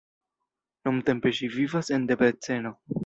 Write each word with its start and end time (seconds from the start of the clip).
Nuntempe 0.89 1.33
ŝi 1.41 1.51
vivas 1.57 1.93
en 1.99 2.09
Debreceno. 2.13 2.73